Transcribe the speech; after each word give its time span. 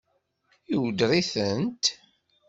Iweddeṛ-itent? 0.73 1.83